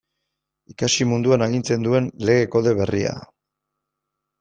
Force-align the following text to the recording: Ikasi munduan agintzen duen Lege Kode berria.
Ikasi 0.75 1.07
munduan 1.11 1.45
agintzen 1.49 1.87
duen 1.91 2.11
Lege 2.31 2.51
Kode 2.57 2.77
berria. 2.85 3.17